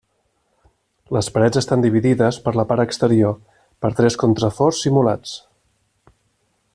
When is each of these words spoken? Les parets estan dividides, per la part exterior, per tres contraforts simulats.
Les 1.17 1.27
parets 1.35 1.59
estan 1.61 1.83
dividides, 1.85 2.39
per 2.47 2.53
la 2.61 2.65
part 2.73 2.85
exterior, 2.85 3.37
per 3.85 3.93
tres 4.01 4.19
contraforts 4.23 4.83
simulats. 4.87 5.39